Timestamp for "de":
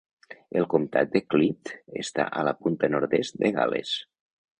1.15-1.19, 3.45-3.53